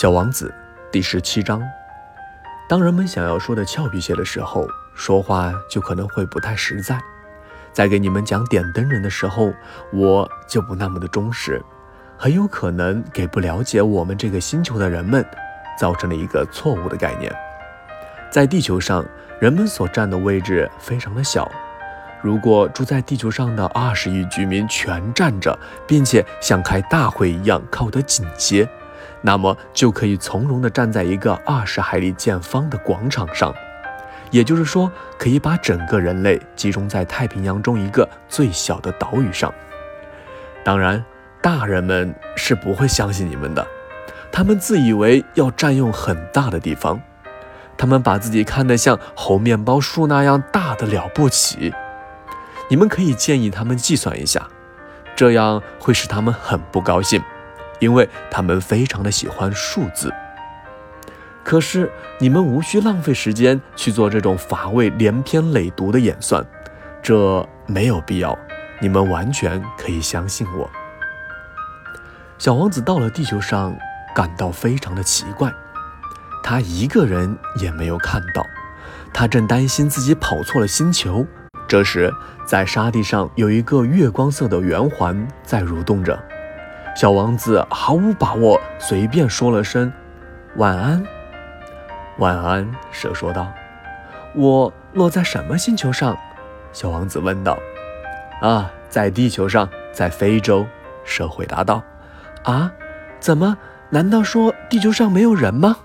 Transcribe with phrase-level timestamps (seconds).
[0.00, 0.50] 小王子
[0.90, 1.62] 第十七章。
[2.66, 6.98] 当人们想要说的俏皮些的时候，说话就可能会不太实在。
[7.70, 9.52] 在给你们讲点灯人的时候，
[9.92, 11.62] 我就不那么的忠实，
[12.16, 15.22] 很有可能给不了解我们这个星球的人们
[15.78, 17.30] 造成了一个错误的概念。
[18.30, 19.04] 在地球上，
[19.38, 21.46] 人们所占的位置非常的小。
[22.22, 28.66] 如果住在地球上的二十亿居民全站着，并且像开大会一样靠得紧些，
[29.22, 33.54] 那么就可以从容地站在一个二十海里见方的广场上。
[34.30, 39.52] 也就是说，可以把整个人类集中在太平洋中一个最小的岛屿上。
[40.62, 41.04] 当然，
[41.42, 43.66] 大人们是不会相信你们的，
[44.30, 47.00] 他们自以为要占用很大的地方，
[47.76, 51.74] 他们把自己看得像猴面包树那样大的了不起。
[52.68, 54.46] 你们可以建议他们计算一下，
[55.16, 57.20] 这样会使他们很不高兴，
[57.80, 60.14] 因为他们非常的喜欢数字。
[61.42, 66.44] 可是你们无需浪费时间去做这种乏味、连篇累牍的演算，
[67.02, 68.38] 这没有必要。
[68.78, 70.70] 你们完全可以相信我。
[72.38, 73.76] 小王子到了地球上，
[74.14, 75.52] 感到非常的奇怪，
[76.42, 78.46] 他一个人也没有看到，
[79.12, 81.26] 他正担心自己跑错了星球。
[81.68, 82.12] 这时，
[82.46, 86.18] 在沙地上有一个月光色的圆环在蠕动着。
[86.94, 89.90] 小王子毫无把握，随便说了声
[90.56, 91.02] “晚安”。
[92.18, 93.50] 晚安，蛇说道。
[94.34, 96.16] 我落在什么星球上？
[96.72, 97.58] 小王子问道。
[98.42, 100.66] 啊，在地球上，在非洲。
[101.04, 101.82] 蛇回答道。
[102.44, 102.70] 啊，
[103.18, 103.56] 怎么？
[103.88, 105.76] 难道说地球上没有人吗？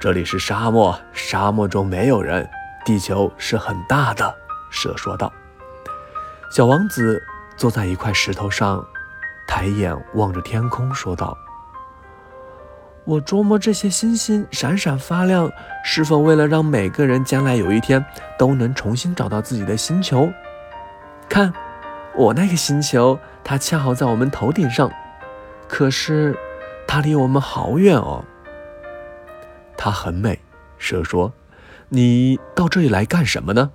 [0.00, 2.48] 这里是沙漠，沙漠中没有人。
[2.84, 4.34] 地球是很大的。
[4.70, 5.32] 蛇说道。
[6.50, 7.22] 小王子
[7.56, 8.84] 坐在一块石头上，
[9.46, 11.36] 抬眼望着天空，说道。
[13.04, 15.50] 我琢磨这些星星闪闪发亮，
[15.84, 18.04] 是否为了让每个人将来有一天
[18.38, 20.30] 都能重新找到自己的星球？
[21.28, 21.52] 看，
[22.14, 24.88] 我那个星球，它恰好在我们头顶上，
[25.66, 26.38] 可是
[26.86, 28.24] 它离我们好远哦。
[29.76, 30.38] 它很美，
[30.78, 31.32] 蛇说
[31.90, 33.72] ：“你到这里来干什么呢？”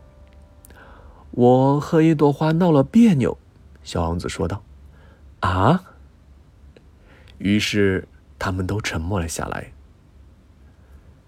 [1.32, 3.38] 我和一朵花闹了别扭，
[3.84, 4.64] 小王子说道。
[5.40, 5.84] “啊？”
[7.40, 8.08] 于是。
[8.40, 9.72] 他们都沉默了下来。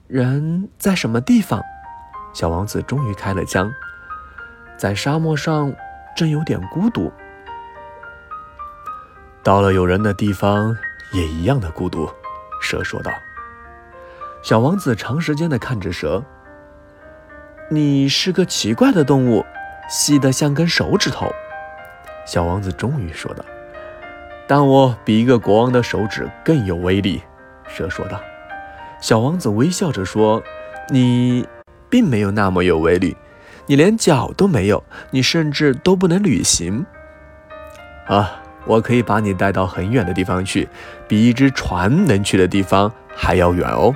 [0.07, 1.59] 人在什么地方？
[2.35, 3.73] 小王子终于开了枪。
[4.77, 5.73] 在沙漠上，
[6.15, 7.11] 真有点孤独。
[9.41, 10.77] 到了有人的地方，
[11.11, 12.07] 也一样的孤独。
[12.61, 13.11] 蛇说道。
[14.43, 16.23] 小王子长时间的看着蛇。
[17.71, 19.43] 你是个奇怪的动物，
[19.89, 21.27] 细得像根手指头。
[22.23, 23.43] 小王子终于说道。
[24.49, 27.21] 但我比一个国王的手指更有威力，
[27.67, 28.19] 蛇说道。
[28.99, 30.41] 小王子微笑着说
[30.89, 31.47] ：“你
[31.87, 33.15] 并没有那么有威力，
[33.67, 36.83] 你连脚都没有，你甚至都不能旅行。
[38.07, 40.67] 啊，我可以把你带到很远的地方去，
[41.07, 43.93] 比一只船能去的地方还要远哦。”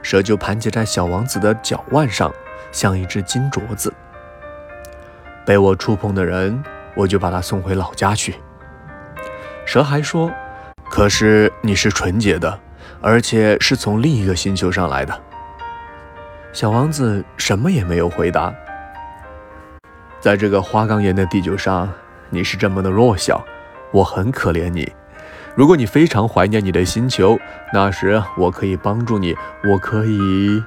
[0.00, 2.32] 蛇就盘结在小王子的脚腕上，
[2.72, 3.92] 像一只金镯子。
[5.44, 6.64] 被我触碰的人，
[6.94, 8.36] 我就把他送回老家去。
[9.70, 10.28] 蛇还说
[10.90, 12.58] ：“可是你是纯洁的，
[13.00, 15.16] 而且是从另一个星球上来的。”
[16.52, 18.52] 小王子什么也没有回答。
[20.18, 21.88] 在这个花岗岩的地球上，
[22.30, 23.44] 你是这么的弱小，
[23.92, 24.92] 我很可怜你。
[25.54, 27.38] 如果你非常怀念你的星球，
[27.72, 29.36] 那时我可以帮助你。
[29.62, 30.60] 我可以……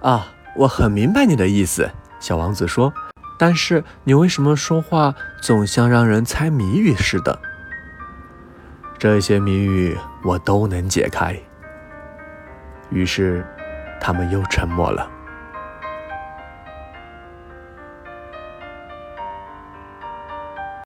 [0.00, 0.26] 啊，
[0.56, 1.88] 我很明白你的意思。”
[2.18, 2.92] 小王子说。
[3.38, 7.38] “但是你为什么说话总像让人猜谜语似的？”
[8.98, 11.38] 这些谜语我都能解开。
[12.90, 13.44] 于是，
[14.00, 15.10] 他们又沉默了。